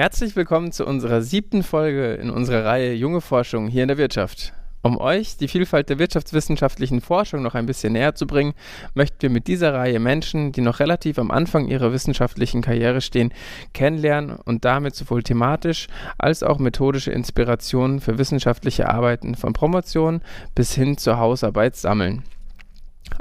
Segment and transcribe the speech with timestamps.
[0.00, 4.54] Herzlich willkommen zu unserer siebten Folge in unserer Reihe Junge Forschung hier in der Wirtschaft.
[4.80, 8.54] Um euch die Vielfalt der wirtschaftswissenschaftlichen Forschung noch ein bisschen näher zu bringen,
[8.94, 13.34] möchten wir mit dieser Reihe Menschen, die noch relativ am Anfang ihrer wissenschaftlichen Karriere stehen,
[13.74, 20.22] kennenlernen und damit sowohl thematisch als auch methodische Inspirationen für wissenschaftliche Arbeiten von Promotion
[20.54, 22.22] bis hin zur Hausarbeit sammeln.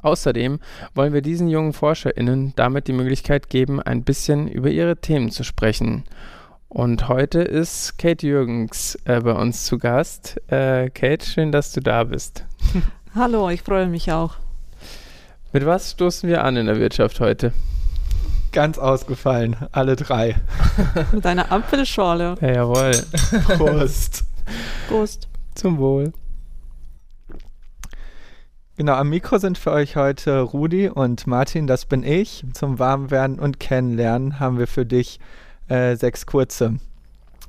[0.01, 0.59] Außerdem
[0.95, 5.43] wollen wir diesen jungen ForscherInnen damit die Möglichkeit geben, ein bisschen über ihre Themen zu
[5.43, 6.05] sprechen.
[6.71, 10.39] Und heute ist Kate Jürgens äh, bei uns zu Gast.
[10.51, 12.45] Äh, Kate, schön, dass du da bist.
[13.15, 14.35] Hallo, ich freue mich auch.
[15.51, 17.53] Mit was stoßen wir an in der Wirtschaft heute?
[18.51, 20.35] Ganz ausgefallen, alle drei.
[21.11, 22.35] Mit einer Apfelschorle.
[22.39, 22.91] Ja, jawohl.
[23.57, 24.25] Prost.
[24.87, 25.27] Prost.
[25.55, 26.13] Zum Wohl.
[28.77, 32.45] Genau, am Mikro sind für euch heute Rudi und Martin, das bin ich.
[32.53, 35.19] Zum Warmwerden und Kennenlernen haben wir für dich
[35.69, 36.75] äh, sechs kurze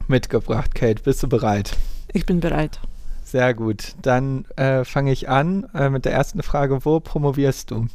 [0.08, 0.74] mitgebracht.
[0.74, 1.76] Kate, bist du bereit?
[2.12, 2.80] Ich bin bereit.
[3.24, 3.94] Sehr gut.
[4.02, 6.84] Dann äh, fange ich an äh, mit der ersten Frage.
[6.84, 7.86] Wo promovierst du?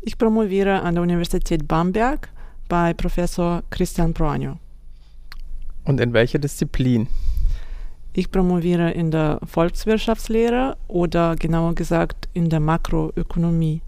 [0.00, 2.28] Ich promoviere an der Universität Bamberg
[2.68, 4.58] bei Professor Christian Proagno.
[5.84, 7.08] Und in welcher Disziplin?
[8.12, 13.80] Ich promoviere in der Volkswirtschaftslehre oder genauer gesagt in der Makroökonomie.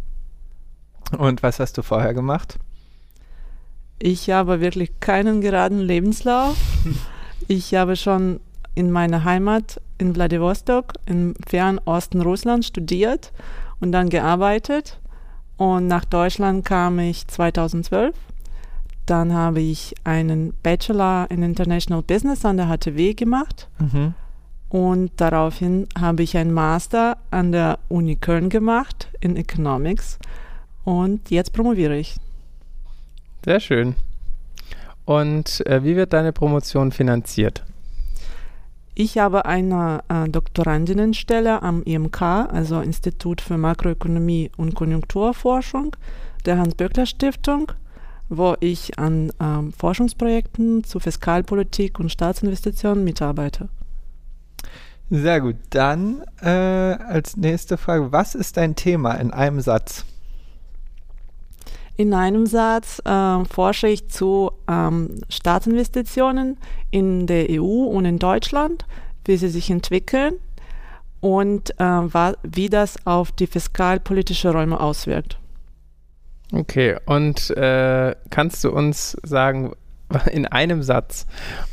[1.18, 2.58] Und was hast du vorher gemacht?
[4.02, 6.56] Ich habe wirklich keinen geraden Lebenslauf.
[7.48, 8.38] Ich habe schon
[8.76, 13.32] in meiner Heimat in Vladivostok im Fernosten Russlands studiert
[13.80, 15.00] und dann gearbeitet.
[15.56, 18.14] Und nach Deutschland kam ich 2012.
[19.06, 23.68] Dann habe ich einen Bachelor in International Business an der HTW gemacht.
[23.80, 24.14] Mhm.
[24.68, 30.20] Und daraufhin habe ich einen Master an der Uni Köln gemacht in Economics.
[30.84, 32.16] Und jetzt promoviere ich.
[33.44, 33.94] Sehr schön.
[35.04, 37.64] Und äh, wie wird deine Promotion finanziert?
[38.94, 45.96] Ich habe eine äh, Doktorandinnenstelle am IMK, also Institut für Makroökonomie und Konjunkturforschung
[46.44, 47.72] der Hans-Böckler-Stiftung,
[48.28, 53.68] wo ich an ähm, Forschungsprojekten zu Fiskalpolitik und Staatsinvestitionen mitarbeite.
[55.10, 55.56] Sehr gut.
[55.70, 60.04] Dann äh, als nächste Frage, was ist dein Thema in einem Satz?
[62.00, 66.56] In einem Satz äh, forsche ich zu ähm, Staatsinvestitionen
[66.90, 68.86] in der EU und in Deutschland,
[69.26, 70.36] wie sie sich entwickeln
[71.20, 71.84] und äh,
[72.42, 75.38] wie das auf die fiskalpolitische Räume auswirkt.
[76.54, 79.74] Okay, und äh, kannst du uns sagen,
[80.32, 81.26] in einem Satz,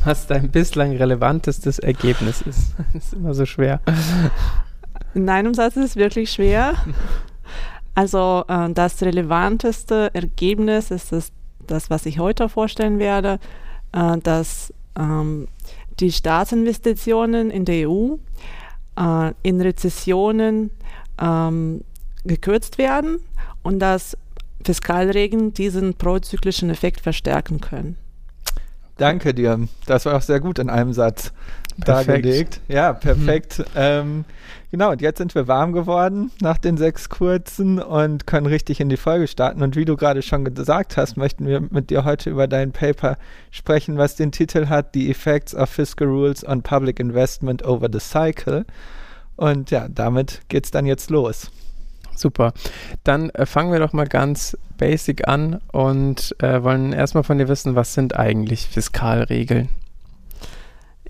[0.03, 2.75] was dein bislang relevantestes Ergebnis ist?
[2.93, 3.79] Das ist immer so schwer.
[5.13, 6.73] In einem Satz ist es wirklich schwer.
[7.97, 11.31] Also äh, das relevanteste Ergebnis ist das,
[11.65, 13.39] das, was ich heute vorstellen werde,
[13.91, 15.47] äh, dass ähm,
[15.99, 18.17] die Staatsinvestitionen in der EU
[18.99, 20.69] äh, in Rezessionen
[21.19, 21.81] ähm,
[22.23, 23.17] gekürzt werden
[23.63, 24.15] und dass
[24.63, 27.97] Fiskalregeln diesen prozyklischen Effekt verstärken können.
[28.97, 29.67] Danke dir.
[29.87, 31.33] Das war auch sehr gut in einem Satz
[31.85, 32.09] perfekt.
[32.09, 32.61] dargelegt.
[32.67, 33.59] Ja, perfekt.
[33.59, 33.65] Mhm.
[33.75, 34.25] Ähm,
[34.71, 38.89] genau, und jetzt sind wir warm geworden nach den sechs kurzen und können richtig in
[38.89, 39.61] die Folge starten.
[39.61, 43.17] Und wie du gerade schon gesagt hast, möchten wir mit dir heute über dein Paper
[43.51, 47.99] sprechen, was den Titel hat The Effects of Fiscal Rules on Public Investment over the
[47.99, 48.65] Cycle.
[49.35, 51.51] Und ja, damit geht's dann jetzt los.
[52.15, 52.53] Super.
[53.03, 57.47] Dann äh, fangen wir doch mal ganz basic an und äh, wollen erstmal von dir
[57.47, 59.69] wissen, was sind eigentlich Fiskalregeln?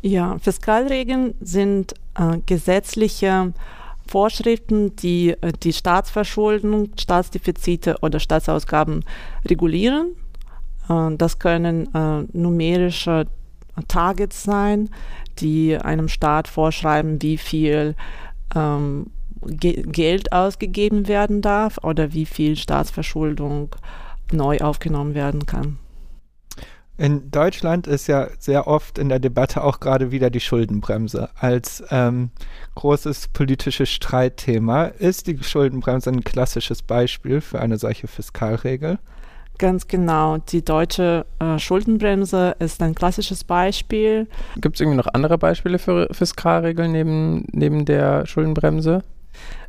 [0.02, 3.54] Ja, Fiskalregeln sind äh, gesetzliche
[4.08, 9.04] Vorschriften, die äh, die Staatsverschuldung, Staatsdefizite oder Staatsausgaben
[9.46, 10.16] regulieren.
[10.90, 13.28] Äh, das können äh, numerische
[13.88, 14.90] Targets sein,
[15.40, 17.96] die einem Staat vorschreiben, wie viel
[18.56, 19.08] ähm,
[19.46, 23.76] Ge Geld ausgegeben werden darf oder wie viel Staatsverschuldung
[24.32, 25.78] neu aufgenommen werden kann.
[26.98, 31.84] In Deutschland ist ja sehr oft in der Debatte auch gerade wieder die Schuldenbremse als
[31.92, 32.32] ähm,
[32.74, 34.86] großes politisches Streitthema.
[34.86, 38.98] Ist die Schuldenbremse ein klassisches Beispiel für eine solche Fiskalregel?
[39.60, 40.38] Ganz genau.
[40.38, 44.28] Die deutsche äh, Schuldenbremse ist ein klassisches Beispiel.
[44.56, 49.04] Gibt es irgendwie noch andere Beispiele für Fiskalregeln neben, neben der Schuldenbremse?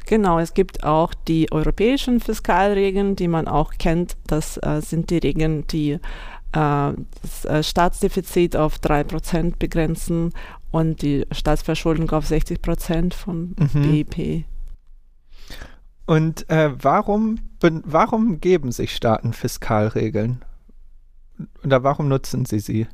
[0.07, 4.17] Genau, es gibt auch die europäischen Fiskalregeln, die man auch kennt.
[4.27, 5.99] Das äh, sind die Regeln, die
[6.53, 10.33] das äh, Staatsdefizit auf 3% begrenzen
[10.71, 13.83] und die Staatsverschuldung auf 60% vom mhm.
[13.83, 14.45] BIP.
[16.07, 20.43] Und äh, warum, warum geben sich Staaten Fiskalregeln?
[21.65, 22.87] Oder warum nutzen sie sie?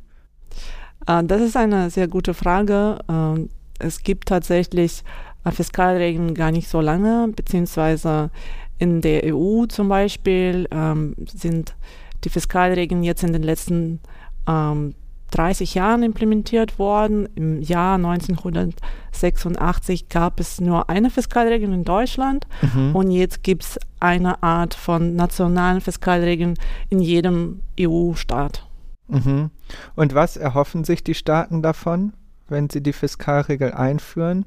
[1.07, 2.99] Äh, das ist eine sehr gute Frage.
[3.09, 3.47] Äh,
[3.79, 5.05] es gibt tatsächlich
[5.45, 8.31] äh, Fiskalregeln gar nicht so lange, beziehungsweise
[8.79, 11.77] in der EU zum Beispiel ähm, sind
[12.25, 14.01] die Fiskalregeln jetzt in den letzten
[14.47, 14.95] ähm,
[15.31, 17.29] 30 Jahren implementiert worden.
[17.35, 22.95] Im Jahr 1986 gab es nur eine Fiskalregel in Deutschland mhm.
[22.95, 26.55] und jetzt gibt es eine Art von nationalen Fiskalregeln
[26.89, 28.67] in jedem EU-Staat.
[29.09, 29.51] Mhm.
[29.97, 32.13] Und was erhoffen sich die Staaten davon,
[32.49, 34.47] wenn sie die Fiskalregel einführen?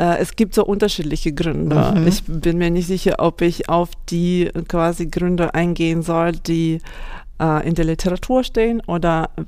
[0.00, 1.94] Äh, es gibt so unterschiedliche Gründe.
[1.94, 2.06] Mhm.
[2.06, 6.80] Ich bin mir nicht sicher, ob ich auf die quasi Gründe eingehen soll, die
[7.40, 9.44] äh, in der Literatur stehen oder äh,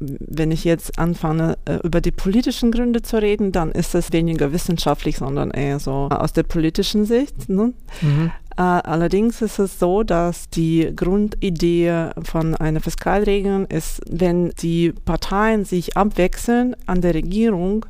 [0.00, 4.52] wenn ich jetzt anfange, äh, über die politischen Gründe zu reden, dann ist es weniger
[4.52, 7.48] wissenschaftlich, sondern eher so aus der politischen Sicht.
[7.48, 7.74] Ne?
[8.00, 8.32] Mhm.
[8.56, 15.64] Äh, allerdings ist es so, dass die Grundidee von einer Fiskalregel ist, wenn die Parteien
[15.64, 17.84] sich abwechseln an der Regierung,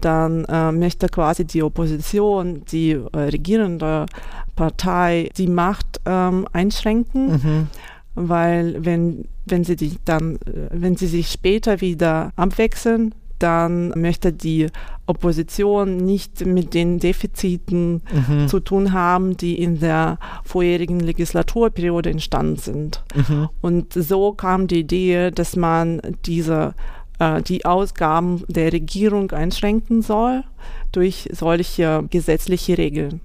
[0.00, 4.06] dann äh, möchte quasi die Opposition, die äh, regierende
[4.54, 7.32] Partei, die Macht ähm, einschränken.
[7.32, 7.68] Mhm
[8.14, 14.32] weil wenn, wenn sie die dann, äh, wenn sie sich später wieder abwechseln, dann möchte
[14.32, 14.68] die
[15.06, 18.48] Opposition nicht mit den Defiziten mhm.
[18.48, 23.02] zu tun haben, die in der vorherigen Legislaturperiode entstanden sind.
[23.14, 23.48] Mhm.
[23.60, 26.74] Und so kam die Idee, dass man diese
[27.18, 30.44] äh, die Ausgaben der Regierung einschränken soll
[30.92, 33.20] durch solche gesetzliche Regeln.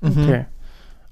[0.00, 0.10] Mhm.
[0.10, 0.44] Okay.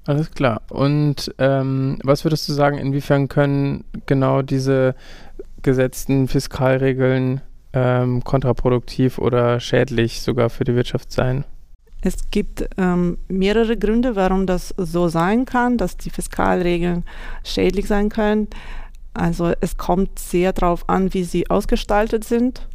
[0.07, 0.61] Alles klar.
[0.69, 4.95] Und ähm, was würdest du sagen, inwiefern können genau diese
[5.63, 7.41] gesetzten Fiskalregeln
[7.73, 11.43] ähm, kontraproduktiv oder schädlich sogar für die Wirtschaft sein?
[12.01, 17.03] Es gibt ähm, mehrere Gründe, warum das so sein kann, dass die Fiskalregeln
[17.43, 18.47] schädlich sein können.
[19.15, 22.67] Also es kommt sehr darauf an, wie sie ausgestaltet sind.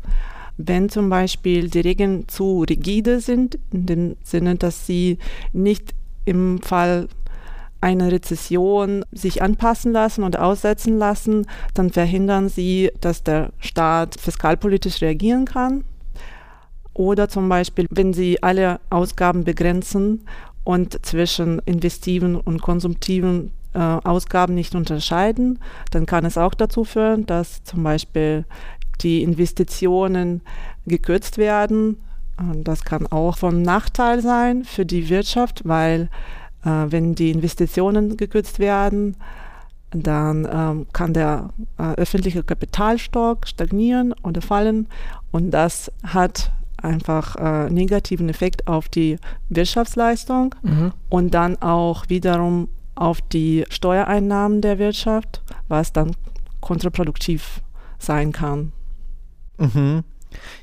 [0.57, 5.19] Wenn zum Beispiel die Regeln zu rigide sind, in dem Sinne, dass sie
[5.53, 5.95] nicht
[6.25, 7.09] im Fall
[7.81, 15.01] eine Rezession sich anpassen lassen und aussetzen lassen, dann verhindern sie, dass der Staat fiskalpolitisch
[15.01, 15.85] reagieren kann.
[16.93, 20.27] Oder zum Beispiel, wenn sie alle Ausgaben begrenzen
[20.65, 25.59] und zwischen investiven und konsumtiven äh, Ausgaben nicht unterscheiden,
[25.91, 28.45] dann kann es auch dazu führen, dass zum Beispiel
[29.01, 30.43] die Investitionen
[30.87, 31.97] gekürzt werden.
[32.37, 36.09] Und das kann auch von Nachteil sein für die Wirtschaft, weil
[36.63, 39.17] wenn die Investitionen gekürzt werden,
[39.91, 44.87] dann ähm, kann der äh, öffentliche Kapitalstock stagnieren oder fallen
[45.33, 49.19] und das hat einfach äh, negativen Effekt auf die
[49.49, 50.93] Wirtschaftsleistung mhm.
[51.09, 56.17] und dann auch wiederum auf die Steuereinnahmen der Wirtschaft, was dann
[56.61, 57.61] kontraproduktiv
[57.99, 58.73] sein kann.
[59.59, 60.05] Mhm.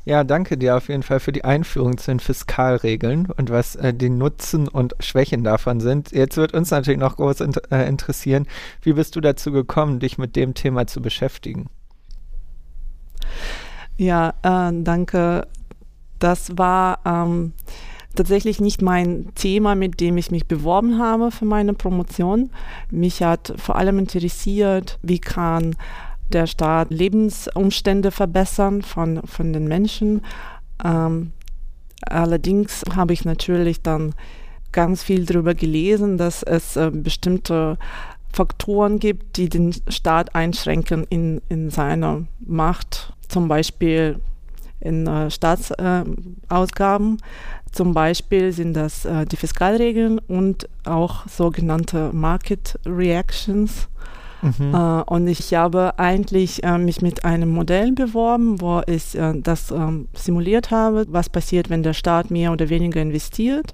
[0.05, 3.93] Ja, danke dir auf jeden Fall für die Einführung zu den Fiskalregeln und was äh,
[3.93, 6.11] die Nutzen und Schwächen davon sind.
[6.11, 8.47] Jetzt wird uns natürlich noch groß in, äh, interessieren,
[8.81, 11.69] wie bist du dazu gekommen, dich mit dem Thema zu beschäftigen?
[13.97, 15.47] Ja, äh, danke.
[16.19, 17.53] Das war ähm,
[18.15, 22.49] tatsächlich nicht mein Thema, mit dem ich mich beworben habe für meine Promotion.
[22.91, 25.75] Mich hat vor allem interessiert, wie kann
[26.33, 30.21] der Staat Lebensumstände verbessern von, von den Menschen.
[30.83, 31.31] Ähm,
[32.01, 34.13] allerdings habe ich natürlich dann
[34.71, 37.77] ganz viel darüber gelesen, dass es äh, bestimmte
[38.31, 44.19] Faktoren gibt, die den Staat einschränken in, in seiner Macht, zum Beispiel
[44.79, 47.17] in äh, Staatsausgaben.
[47.17, 53.87] Äh, zum Beispiel sind das äh, die Fiskalregeln und auch sogenannte Market Reactions.
[54.41, 54.73] Mhm.
[54.73, 59.71] Äh, und ich habe eigentlich äh, mich mit einem Modell beworben, wo ich äh, das
[59.71, 63.73] ähm, simuliert habe, was passiert, wenn der Staat mehr oder weniger investiert.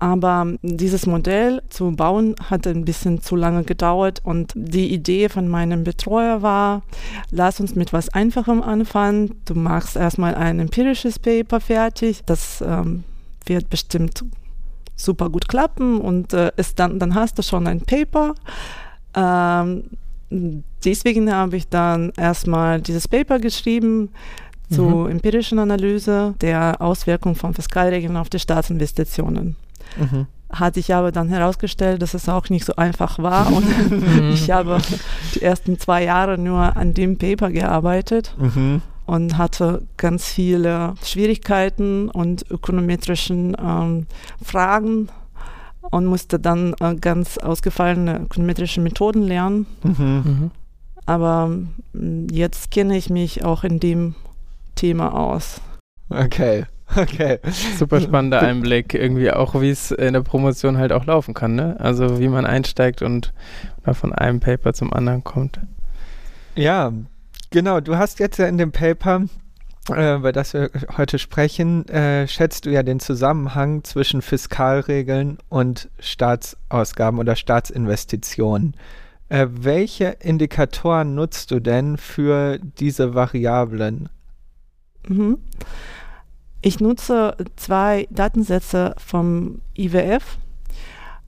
[0.00, 5.48] Aber dieses Modell zu bauen hat ein bisschen zu lange gedauert und die Idee von
[5.48, 6.82] meinem Betreuer war,
[7.32, 9.34] lass uns mit was Einfachem anfangen.
[9.44, 12.20] Du machst erstmal ein empirisches Paper fertig.
[12.26, 13.02] Das ähm,
[13.44, 14.24] wird bestimmt
[14.94, 18.34] super gut klappen und äh, ist dann, dann hast du schon ein Paper.
[19.18, 19.84] Ähm,
[20.84, 24.10] deswegen habe ich dann erstmal dieses Paper geschrieben
[24.70, 25.12] zur mhm.
[25.12, 29.56] empirischen Analyse der Auswirkungen von Fiskalregeln auf die Staatsinvestitionen.
[29.96, 30.26] Mhm.
[30.50, 34.30] Hat sich aber dann herausgestellt, dass es auch nicht so einfach war und mhm.
[34.32, 34.78] ich habe
[35.34, 38.34] die ersten zwei Jahre nur an dem Paper gearbeitet.
[38.38, 44.06] Mhm und hatte ganz viele Schwierigkeiten und ökonometrischen ähm,
[44.42, 45.08] Fragen
[45.90, 49.66] und musste dann äh, ganz ausgefallene ökonometrische Methoden lernen.
[49.82, 50.22] Mhm.
[50.24, 50.50] Mhm.
[51.06, 51.48] Aber
[51.92, 54.14] mm, jetzt kenne ich mich auch in dem
[54.74, 55.60] Thema aus.
[56.10, 56.64] Okay.
[56.96, 57.38] Okay.
[57.76, 61.76] Super spannender Einblick, irgendwie auch, wie es in der Promotion halt auch laufen kann, ne?
[61.78, 63.34] Also wie man einsteigt und
[63.92, 65.60] von einem Paper zum anderen kommt.
[66.54, 66.92] Ja,
[67.50, 67.80] genau.
[67.80, 69.26] Du hast jetzt ja in dem Paper,
[69.88, 77.18] über das wir heute sprechen, äh, schätzt du ja den Zusammenhang zwischen Fiskalregeln und Staatsausgaben
[77.18, 78.74] oder Staatsinvestitionen.
[79.28, 84.08] Äh, welche Indikatoren nutzt du denn für diese Variablen?
[85.06, 85.38] Mhm.
[86.60, 90.38] Ich nutze zwei Datensätze vom IWF.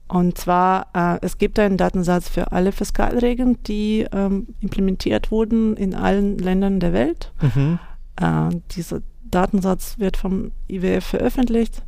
[0.07, 5.95] Und zwar, äh, es gibt einen Datensatz für alle Fiskalregeln, die ähm, implementiert wurden in
[5.95, 7.31] allen Ländern der Welt.
[7.41, 7.79] Mhm.
[8.15, 11.83] Äh, dieser Datensatz wird vom IWF veröffentlicht.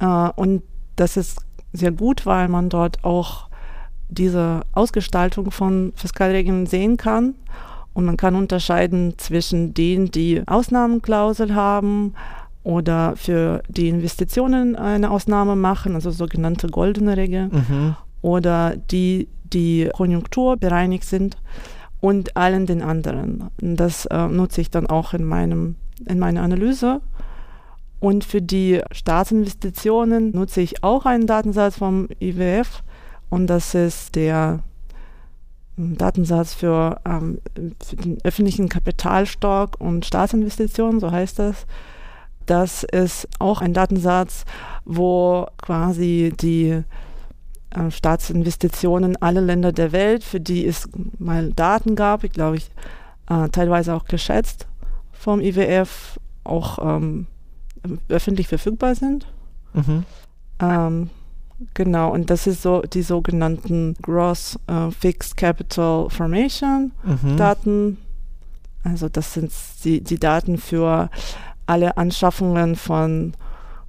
[0.00, 0.06] Äh,
[0.36, 0.62] und
[0.96, 1.40] das ist
[1.72, 3.48] sehr gut, weil man dort auch
[4.08, 7.34] diese Ausgestaltung von Fiskalregeln sehen kann.
[7.92, 12.14] Und man kann unterscheiden zwischen denen, die Ausnahmenklausel haben,
[12.64, 17.94] oder für die Investitionen eine Ausnahme machen, also sogenannte goldene Regel, mhm.
[18.22, 21.36] oder die, die konjunkturbereinigt sind
[22.04, 23.48] und allen den anderen.
[23.56, 27.00] Das äh, nutze ich dann auch in, meinem, in meiner Analyse.
[27.98, 32.82] Und für die Staatsinvestitionen nutze ich auch einen Datensatz vom IWF
[33.30, 34.60] und das ist der
[35.78, 37.38] hm, Datensatz für, ähm,
[37.82, 41.64] für den öffentlichen Kapitalstock und Staatsinvestitionen, so heißt das.
[42.44, 44.44] Das ist auch ein Datensatz,
[44.84, 46.82] wo quasi die
[47.74, 50.88] äh, Staatsinvestitionen alle Länder der Welt, für die es
[51.18, 52.70] mal Daten gab, ich glaube ich,
[53.28, 54.66] äh, teilweise auch geschätzt
[55.12, 57.26] vom IWF, auch ähm,
[58.08, 59.26] öffentlich verfügbar sind.
[59.72, 60.04] Mhm.
[60.60, 61.10] Ähm,
[61.74, 67.36] genau, und das ist so die sogenannten Gross äh, Fixed Capital Formation mhm.
[67.36, 67.98] Daten.
[68.82, 69.50] Also das sind
[69.84, 71.08] die, die Daten für
[71.66, 73.32] alle Anschaffungen von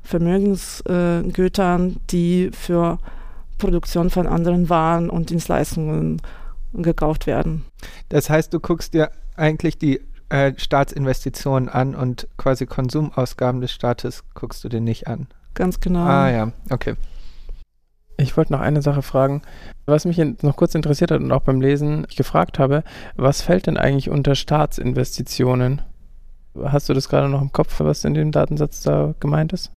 [0.04, 3.00] Vermögensgütern, die für
[3.58, 6.22] Produktion von anderen Waren und Dienstleistungen
[6.74, 7.66] gekauft werden.
[8.10, 14.24] Das heißt, du guckst dir eigentlich die äh, Staatsinvestitionen an und quasi Konsumausgaben des Staates
[14.34, 15.28] guckst du dir nicht an.
[15.54, 16.06] Ganz genau.
[16.06, 16.96] Ah ja, okay.
[18.18, 19.42] Ich wollte noch eine Sache fragen,
[19.86, 22.84] was mich noch kurz interessiert hat und auch beim Lesen gefragt habe,
[23.16, 25.82] was fällt denn eigentlich unter Staatsinvestitionen?
[26.64, 29.72] Hast du das gerade noch im Kopf, was in dem Datensatz da gemeint ist?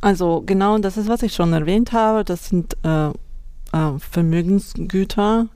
[0.00, 2.24] Also genau, das ist, was ich schon erwähnt habe.
[2.24, 5.46] Das sind äh, äh, Vermögensgüter.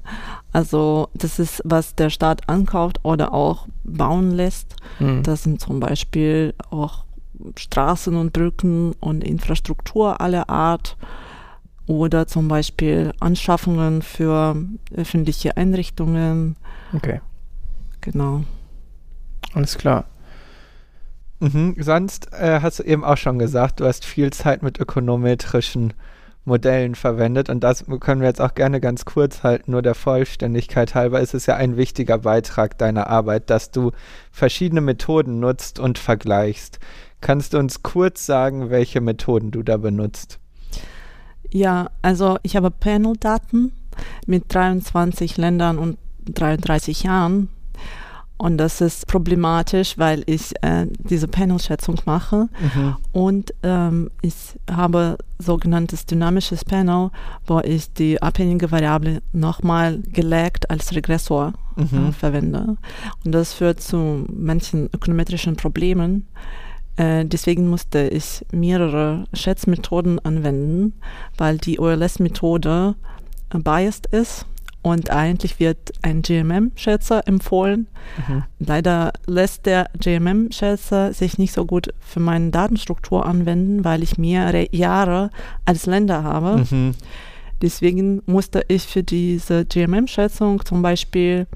[0.52, 4.76] Also das ist, was der Staat ankauft oder auch bauen lässt.
[4.98, 5.22] Mhm.
[5.22, 7.04] Das sind zum Beispiel auch
[7.56, 10.96] Straßen und Brücken und Infrastruktur aller Art
[11.86, 14.56] oder zum Beispiel Anschaffungen für
[14.94, 16.56] öffentliche Einrichtungen.
[16.94, 17.20] Okay.
[18.00, 18.44] Genau.
[19.54, 20.04] Alles klar.
[21.44, 21.76] Mhm.
[21.78, 25.92] Sonst äh, hast du eben auch schon gesagt, du hast viel Zeit mit ökonometrischen
[26.46, 30.94] Modellen verwendet und das können wir jetzt auch gerne ganz kurz halten, nur der Vollständigkeit
[30.94, 33.92] halber ist es ja ein wichtiger Beitrag deiner Arbeit, dass du
[34.30, 36.78] verschiedene Methoden nutzt und vergleichst.
[37.20, 40.38] Kannst du uns kurz sagen, welche Methoden du da benutzt?
[41.50, 43.72] Ja, also ich habe Panel-Daten
[44.26, 47.48] mit 23 Ländern und 33 Jahren
[48.36, 52.48] und das ist problematisch, weil ich äh, diese Panel-Schätzung mache.
[52.60, 52.96] Mhm.
[53.12, 54.34] Und ähm, ich
[54.70, 57.10] habe sogenanntes dynamisches Panel,
[57.46, 62.08] wo ich die abhängige Variable nochmal gelegt als Regressor mhm.
[62.08, 62.76] äh, verwende.
[63.24, 66.26] Und das führt zu manchen ökonometrischen Problemen.
[66.96, 70.94] Äh, deswegen musste ich mehrere Schätzmethoden anwenden,
[71.38, 72.96] weil die OLS-Methode
[73.50, 74.46] äh, biased ist
[74.84, 77.86] und eigentlich wird ein GMM-Schätzer empfohlen.
[78.28, 78.44] Mhm.
[78.58, 84.68] Leider lässt der GMM-Schätzer sich nicht so gut für meine Datenstruktur anwenden, weil ich mehrere
[84.72, 85.30] Jahre
[85.64, 86.66] als Länder habe.
[86.70, 86.94] Mhm.
[87.62, 91.46] Deswegen musste ich für diese GMM-Schätzung zum Beispiel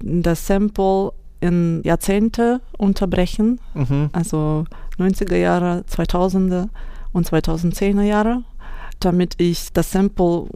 [0.00, 4.10] das Sample in Jahrzehnte unterbrechen, mhm.
[4.12, 4.64] also
[4.98, 6.68] 90er Jahre, 2000er
[7.12, 8.42] und 2010er Jahre,
[9.00, 10.48] damit ich das Sample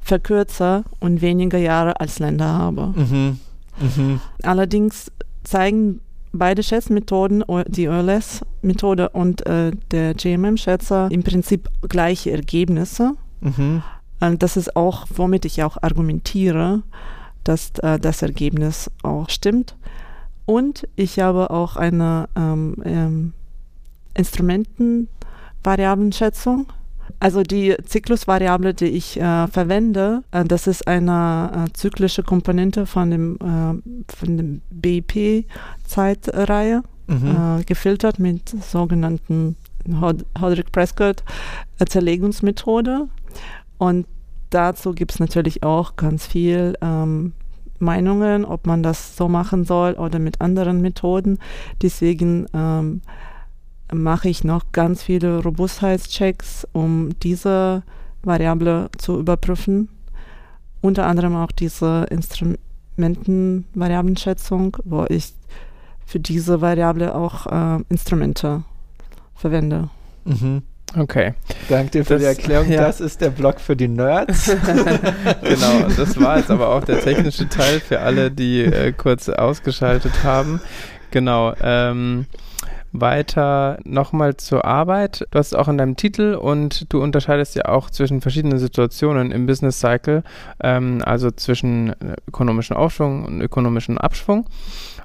[0.00, 2.94] verkürze und weniger Jahre als Länder habe.
[2.96, 3.38] Mhm.
[3.80, 4.20] Mhm.
[4.42, 5.10] Allerdings
[5.44, 6.00] zeigen
[6.32, 13.12] beide Schätzmethoden, die OLS-Methode und äh, der GMM-Schätzer, im Prinzip gleiche Ergebnisse.
[13.40, 13.82] Mhm.
[14.20, 16.82] Und das ist auch, womit ich auch argumentiere,
[17.44, 19.76] dass äh, das Ergebnis auch stimmt.
[20.44, 23.32] Und ich habe auch eine ähm, ähm,
[24.14, 26.66] Instrumentenvariablenschätzung
[27.20, 33.10] also die Zyklusvariable, die ich äh, verwende, äh, das ist eine äh, zyklische Komponente von
[33.10, 36.82] dem, äh, von dem BIP-Zeitreihe.
[37.10, 37.60] mhm.
[37.60, 39.56] äh, gefiltert mit sogenannten
[40.40, 41.22] Hodrick Prescott
[41.86, 43.08] Zerlegungsmethode.
[43.78, 44.06] Und
[44.50, 47.32] dazu gibt es natürlich auch ganz viel ähm,
[47.78, 51.38] Meinungen, ob man das so machen soll oder mit anderen Methoden.
[51.82, 53.00] Deswegen ähm,
[53.92, 57.82] mache ich noch ganz viele Robustheitschecks, um diese
[58.22, 59.88] Variable zu überprüfen.
[60.80, 65.32] Unter anderem auch diese Instrumentenvariablenschätzung, wo ich
[66.06, 68.64] für diese Variable auch äh, Instrumente
[69.34, 69.88] verwende.
[70.24, 70.62] Mhm.
[70.96, 71.34] Okay.
[71.68, 72.68] Danke dir für das, die Erklärung.
[72.68, 72.82] Ja.
[72.82, 74.46] Das ist der Blog für die Nerds.
[75.42, 80.24] genau, das war jetzt aber auch der technische Teil für alle, die äh, kurz ausgeschaltet
[80.24, 80.60] haben.
[81.12, 81.54] Genau.
[81.62, 82.26] Ähm,
[82.92, 85.26] weiter nochmal zur Arbeit.
[85.30, 89.46] Du hast auch in deinem Titel und du unterscheidest ja auch zwischen verschiedenen Situationen im
[89.46, 90.22] Business Cycle,
[90.62, 94.46] ähm, also zwischen äh, ökonomischen Aufschwung und ökonomischen Abschwung.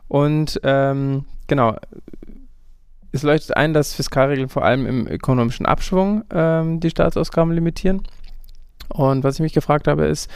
[0.07, 1.75] Und ähm, genau,
[3.11, 8.03] es leuchtet ein, dass Fiskalregeln vor allem im ökonomischen Abschwung ähm, die Staatsausgaben limitieren.
[8.89, 10.29] Und was ich mich gefragt habe, ist,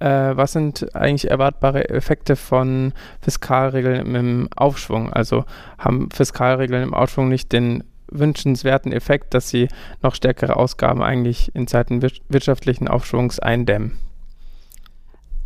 [0.00, 5.12] äh, was sind eigentlich erwartbare Effekte von Fiskalregeln im Aufschwung?
[5.12, 5.44] Also
[5.78, 9.68] haben Fiskalregeln im Aufschwung nicht den wünschenswerten Effekt, dass sie
[10.02, 13.98] noch stärkere Ausgaben eigentlich in Zeiten wirtschaftlichen Aufschwungs eindämmen?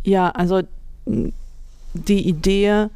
[0.03, 0.61] Ja, also
[1.93, 2.87] die Idee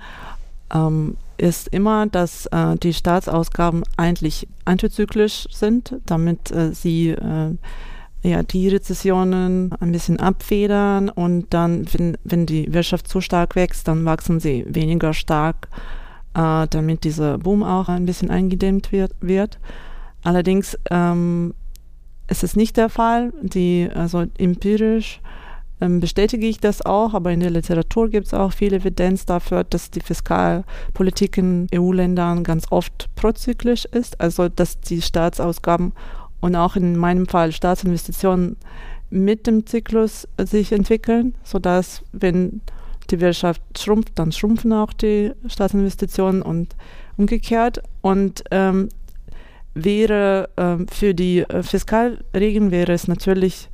[0.73, 7.55] ähm, ist immer, dass äh, die Staatsausgaben eigentlich antizyklisch sind, damit äh, sie äh,
[8.25, 13.87] ja, die Rezessionen ein bisschen abfedern und dann, wenn, wenn die Wirtschaft zu stark wächst,
[13.87, 15.67] dann wachsen sie weniger stark,
[16.33, 19.13] äh, damit dieser Boom auch ein bisschen eingedämmt wird.
[19.21, 19.59] wird.
[20.23, 21.53] Allerdings ähm,
[22.27, 23.31] ist es nicht der Fall.
[23.43, 25.21] Die, also empirisch
[25.79, 29.63] ähm, bestätige ich das auch, aber in der Literatur gibt es auch viel Evidenz dafür,
[29.63, 35.93] dass die Fiskalpolitik in EU-Ländern ganz oft prozyklisch ist, also dass die Staatsausgaben
[36.41, 38.57] und auch in meinem Fall Staatsinvestitionen
[39.09, 42.61] mit dem Zyklus sich entwickeln, sodass wenn
[43.11, 46.75] die Wirtschaft schrumpft, dann schrumpfen auch die Staatsinvestitionen und
[47.17, 47.83] umgekehrt.
[48.01, 48.89] Und ähm,
[49.75, 53.69] wäre ähm, für die äh, Fiskalregeln wäre es natürlich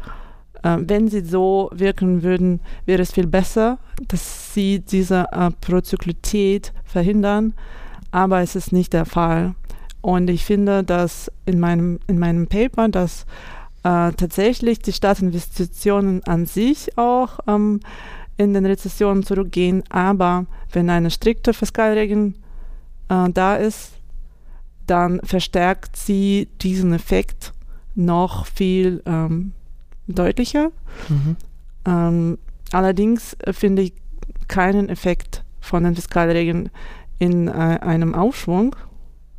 [0.63, 6.73] äh, wenn sie so wirken würden, wäre es viel besser, dass sie diese äh, Prozyklität
[6.83, 7.53] verhindern,
[8.11, 9.55] aber es ist nicht der Fall.
[10.01, 13.25] Und ich finde, dass in meinem, in meinem Paper, dass
[13.83, 17.79] äh, tatsächlich die Staatsinvestitionen an sich auch ähm,
[18.37, 22.33] in den Rezessionen zurückgehen, aber wenn eine strikte Fiskalregel
[23.09, 23.93] äh, da ist,
[24.87, 27.53] dann verstärkt sie diesen Effekt
[27.93, 29.53] noch viel ähm,
[30.07, 30.71] deutlicher.
[31.09, 31.35] Mhm.
[31.85, 32.37] Ähm,
[32.71, 33.93] allerdings finde ich
[34.47, 36.69] keinen Effekt von den Fiskalregeln
[37.19, 38.75] in äh, einem Aufschwung,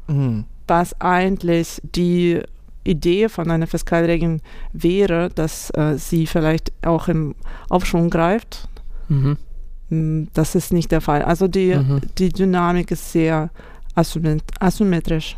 [0.07, 0.45] mhm.
[0.73, 2.41] Was eigentlich die
[2.83, 4.41] Idee von einer Fiskalregel
[4.73, 7.35] wäre, dass äh, sie vielleicht auch im
[7.69, 8.71] Aufschwung greift.
[9.09, 9.37] Mhm.
[9.91, 11.23] Mm, das ist nicht der Fall.
[11.23, 12.01] Also die, mhm.
[12.17, 13.51] die Dynamik ist sehr
[13.95, 15.37] asymmetrisch.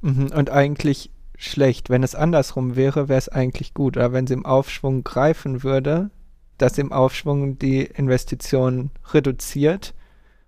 [0.00, 0.28] Mhm.
[0.34, 1.90] Und eigentlich schlecht.
[1.90, 3.98] Wenn es andersrum wäre, wäre es eigentlich gut.
[3.98, 6.10] Aber wenn sie im Aufschwung greifen würde,
[6.56, 9.92] dass im Aufschwung die Investition reduziert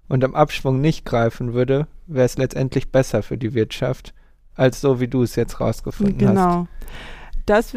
[0.09, 4.15] und am Abschwung nicht greifen würde, wäre es letztendlich besser für die Wirtschaft,
[4.55, 6.41] als so wie du es jetzt rausgefunden genau.
[6.41, 6.47] hast.
[6.47, 6.67] Genau.
[7.47, 7.75] Das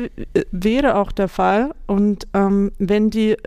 [0.52, 1.74] wäre auch der Fall.
[1.88, 3.38] Und ähm, wenn die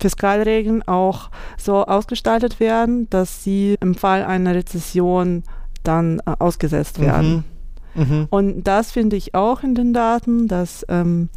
[0.00, 5.42] Fiskalregeln auch so ausgestaltet werden, dass sie im Fall einer Rezession
[5.82, 7.44] dann äh, ausgesetzt werden.
[7.94, 8.02] Mhm.
[8.02, 8.26] Mhm.
[8.30, 11.28] Und das finde ich auch in den Daten, dass ähm,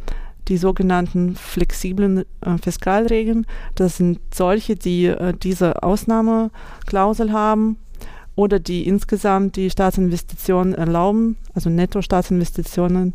[0.48, 7.76] die sogenannten flexiblen äh, Fiskalregeln, das sind solche, die äh, diese Ausnahmeklausel haben
[8.34, 13.14] oder die insgesamt die Staatsinvestitionen erlauben, also Netto-Staatsinvestitionen,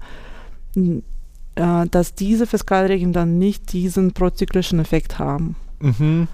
[0.75, 5.55] äh, dass diese Fiskalregeln dann nicht diesen prozyklischen Effekt haben.
[5.79, 6.27] Mhm.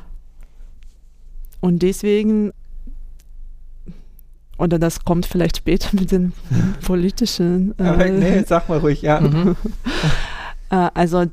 [1.62, 2.52] Und deswegen
[4.60, 6.34] oder das kommt vielleicht später mit den
[6.86, 7.74] politischen.
[7.80, 9.22] Äh, Aber nee, sag mal ruhig, ja.
[10.70, 11.26] Äh, also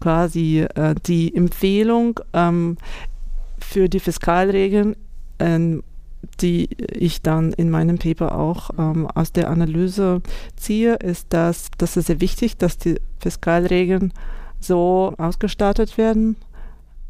[0.00, 2.76] quasi äh, die Empfehlung ähm,
[3.58, 4.96] für die Fiskalregeln,
[5.38, 5.82] ähm,
[6.40, 10.22] die ich dann in meinem Paper auch ähm, aus der Analyse
[10.56, 14.12] ziehe, ist, dass das ist sehr wichtig, dass die Fiskalregeln
[14.60, 16.36] so ausgestattet werden,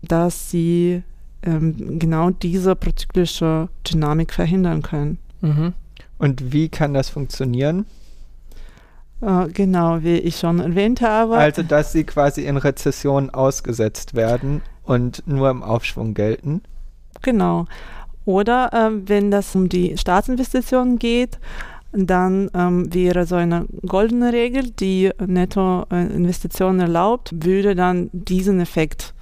[0.02, 1.02] dass sie
[1.42, 5.18] ähm, genau diese prozyklische Dynamik verhindern können.
[5.40, 5.72] Mhm.
[6.18, 7.86] Und wie kann das funktionieren?
[9.22, 11.36] Uh, genau, wie ich schon erwähnt habe.
[11.36, 16.62] Also, dass sie quasi in Rezession ausgesetzt werden und nur im Aufschwung gelten.
[17.20, 17.66] Genau.
[18.24, 21.38] Oder äh, wenn das um die Staatsinvestitionen geht,
[21.92, 29.14] dann ähm, wäre so eine goldene Regel, die Nettoinvestitionen erlaubt, würde dann diesen Effekt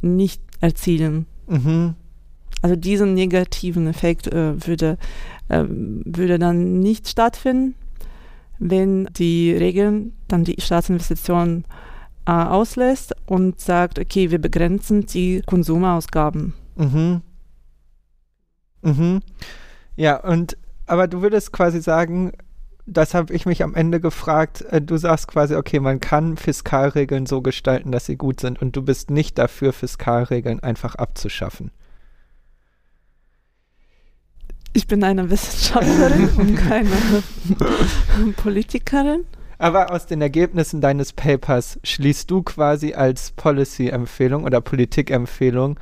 [0.00, 1.26] nicht erzielen.
[1.48, 1.94] Mhm.
[2.62, 4.96] Also diesen negativen Effekt äh, würde,
[5.48, 7.74] äh, würde dann nicht stattfinden,
[8.58, 11.64] wenn die Regeln dann die Staatsinvestitionen
[12.26, 16.54] äh, auslässt und sagt, okay, wir begrenzen die Konsumausgaben.
[16.76, 17.22] Mhm.
[18.82, 19.20] Mhm.
[19.96, 22.32] Ja, und aber du würdest quasi sagen,
[22.86, 27.26] das habe ich mich am Ende gefragt, äh, du sagst quasi, okay, man kann Fiskalregeln
[27.26, 31.70] so gestalten, dass sie gut sind und du bist nicht dafür, Fiskalregeln einfach abzuschaffen.
[34.76, 36.90] Ich bin eine Wissenschaftlerin und keine
[38.36, 39.24] Politikerin.
[39.56, 45.78] Aber aus den Ergebnissen deines Papers schließt du quasi als Policy-Empfehlung oder Politikempfehlung,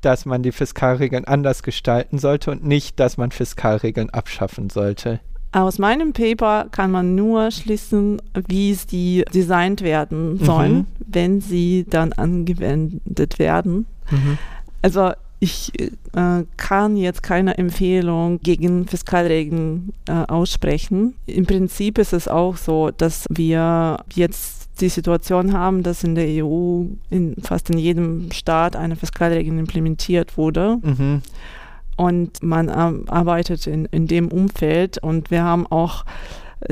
[0.00, 5.20] dass man die Fiskalregeln anders gestalten sollte und nicht, dass man Fiskalregeln abschaffen sollte.
[5.52, 10.86] Aus meinem Paper kann man nur schließen, wie sie designt werden sollen, mhm.
[11.06, 13.86] wenn sie dann angewendet werden.
[14.10, 14.38] Mhm.
[14.80, 15.72] Also ich
[16.14, 21.16] äh, kann jetzt keine Empfehlung gegen Fiskalregeln äh, aussprechen.
[21.26, 26.44] Im Prinzip ist es auch so, dass wir jetzt die Situation haben, dass in der
[26.44, 30.78] EU in fast in jedem Staat eine Fiskalregel implementiert wurde.
[30.80, 31.22] Mhm.
[31.96, 36.04] Und man äh, arbeitet in, in dem Umfeld und wir haben auch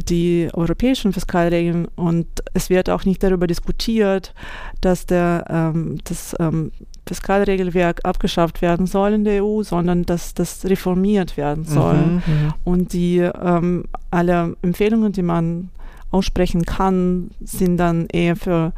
[0.08, 4.34] die europäischen Fiskalregeln und es wird auch nicht darüber diskutiert,
[4.80, 6.72] dass der, ähm, das ähm,
[7.06, 11.96] Fiskalregelwerk abgeschafft werden soll in der EU, sondern dass das reformiert werden soll.
[11.96, 15.70] Mhm, mhm, und die ähm, alle Empfehlungen, die man
[16.10, 18.72] aussprechen kann, sind dann eher für,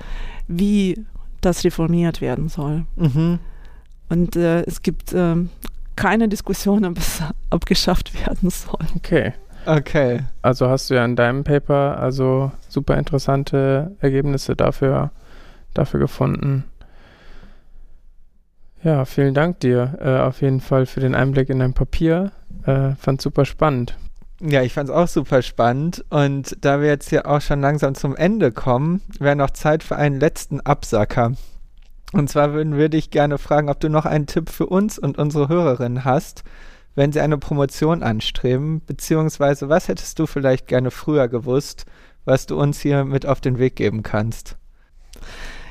[0.48, 1.04] wie
[1.40, 2.84] das reformiert werden soll.
[2.96, 3.38] Mhm.
[4.08, 5.36] Und äh, es gibt äh,
[5.96, 7.20] keine Diskussion, ob es
[7.50, 8.86] abgeschafft werden soll.
[8.96, 9.32] Okay.
[9.64, 10.20] Okay.
[10.42, 15.10] Also hast du ja in deinem Paper also super interessante Ergebnisse dafür,
[15.74, 16.64] dafür gefunden.
[18.82, 22.32] Ja, vielen Dank dir äh, auf jeden Fall für den Einblick in dein Papier.
[22.66, 23.96] Äh, fand super spannend.
[24.40, 26.04] Ja, ich fand es auch super spannend.
[26.10, 29.94] Und da wir jetzt hier auch schon langsam zum Ende kommen, wäre noch Zeit für
[29.94, 31.32] einen letzten Absacker.
[32.12, 35.16] Und zwar würden wir dich gerne fragen, ob du noch einen Tipp für uns und
[35.16, 36.42] unsere Hörerinnen hast,
[36.94, 41.86] wenn sie eine Promotion anstreben, beziehungsweise was hättest du vielleicht gerne früher gewusst,
[42.24, 44.56] was du uns hier mit auf den Weg geben kannst?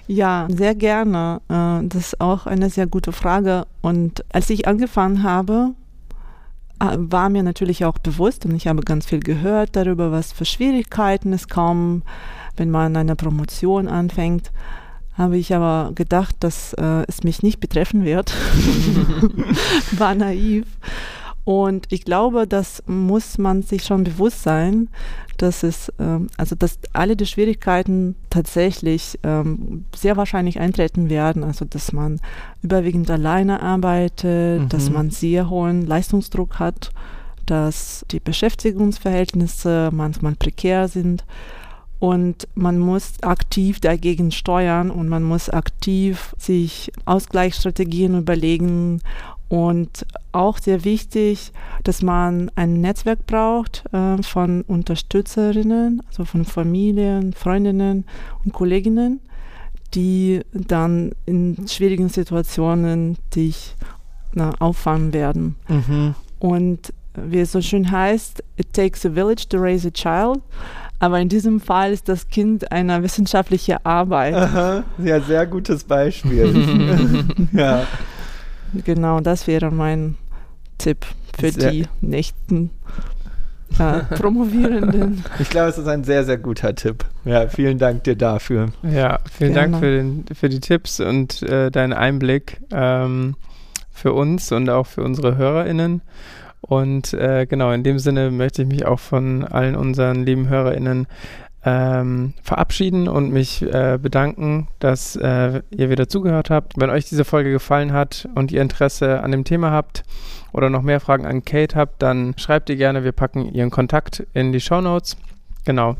[0.07, 1.41] Ja, sehr gerne.
[1.47, 3.65] Äh, das ist auch eine sehr gute Frage.
[3.81, 5.71] Und als ich angefangen habe,
[6.81, 10.45] äh, war mir natürlich auch bewusst und ich habe ganz viel gehört darüber, was für
[10.45, 12.03] Schwierigkeiten es kommen,
[12.57, 14.51] wenn man eine Promotion anfängt.
[15.13, 18.33] Habe ich aber gedacht, dass äh, es mich nicht betreffen wird.
[19.97, 20.65] war naiv.
[21.43, 24.89] Und ich glaube, das muss man sich schon bewusst sein,
[25.37, 31.43] dass es, ähm, also dass alle die Schwierigkeiten tatsächlich ähm, sehr wahrscheinlich eintreten werden.
[31.43, 32.19] Also dass man
[32.61, 34.69] überwiegend alleine arbeitet, mhm.
[34.69, 36.91] dass man sehr hohen Leistungsdruck hat,
[37.47, 41.25] dass die Beschäftigungsverhältnisse manchmal prekär sind.
[42.01, 49.01] Und man muss aktiv dagegen steuern und man muss aktiv sich Ausgleichsstrategien überlegen
[49.49, 51.51] und auch sehr wichtig,
[51.83, 58.05] dass man ein Netzwerk braucht äh, von Unterstützerinnen, also von Familien, Freundinnen
[58.43, 59.19] und Kolleginnen,
[59.93, 63.75] die dann in schwierigen Situationen dich
[64.33, 65.55] na, auffangen werden.
[65.67, 66.15] Mhm.
[66.39, 70.41] Und wie es so schön heißt, it takes a village to raise a child.
[71.01, 74.35] Aber in diesem Fall ist das Kind eine wissenschaftliche Arbeit.
[74.35, 77.25] Aha, ja, sehr gutes Beispiel.
[77.53, 77.87] ja.
[78.85, 80.15] Genau, das wäre mein
[80.77, 81.07] Tipp
[81.39, 82.69] für sehr die nächsten
[83.79, 85.25] äh, Promovierenden.
[85.39, 87.03] Ich glaube, es ist ein sehr, sehr guter Tipp.
[87.25, 88.67] Ja, vielen Dank dir dafür.
[88.83, 89.71] Ja, vielen Gerne.
[89.71, 93.35] Dank für, den, für die Tipps und äh, deinen Einblick ähm,
[93.91, 96.03] für uns und auch für unsere HörerInnen.
[96.71, 101.05] Und äh, genau, in dem Sinne möchte ich mich auch von allen unseren lieben HörerInnen
[101.65, 106.75] ähm, verabschieden und mich äh, bedanken, dass äh, ihr wieder zugehört habt.
[106.77, 110.03] Wenn euch diese Folge gefallen hat und ihr Interesse an dem Thema habt
[110.53, 113.03] oder noch mehr Fragen an Kate habt, dann schreibt ihr gerne.
[113.03, 115.17] Wir packen ihren Kontakt in die Show Notes.
[115.65, 115.97] Genau.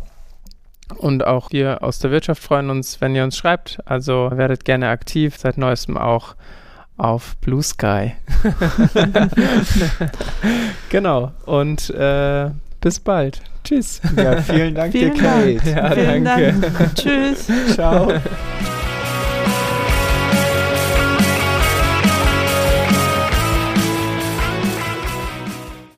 [0.99, 3.79] Und auch wir aus der Wirtschaft freuen uns, wenn ihr uns schreibt.
[3.83, 5.35] Also werdet gerne aktiv.
[5.37, 6.35] Seit neuestem auch
[6.97, 8.13] auf Blue Sky.
[10.89, 11.31] genau.
[11.45, 12.49] Und äh,
[12.79, 13.41] bis bald.
[13.63, 14.01] Tschüss.
[14.15, 15.55] Ja, vielen Dank vielen dir, Kate.
[15.55, 15.65] Dank.
[15.65, 16.53] Ja, vielen danke.
[16.53, 16.95] Dank.
[16.95, 17.47] Tschüss.
[17.73, 18.11] Ciao.